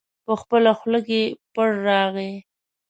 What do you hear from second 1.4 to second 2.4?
پړ راغی.